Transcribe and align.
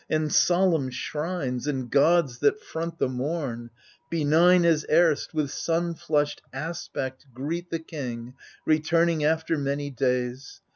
And 0.09 0.33
solemn 0.33 0.89
shrines, 0.89 1.67
and 1.67 1.87
gods 1.87 2.39
that 2.39 2.59
front 2.59 2.97
the 2.97 3.07
mom 3.07 3.69
I 3.71 3.77
Benign 4.09 4.65
as 4.65 4.83
erst, 4.91 5.35
with 5.35 5.51
sun 5.51 5.93
flushed 5.93 6.41
aspect 6.51 7.27
greet 7.35 7.69
The 7.69 7.77
king 7.77 8.33
returning 8.65 9.23
after 9.23 9.59
many 9.59 9.91
days. 9.91 10.59